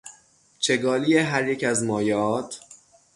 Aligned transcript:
چگالی 0.59 1.17
هریک 1.17 1.63
از 1.63 1.83
مایعات 1.83 2.59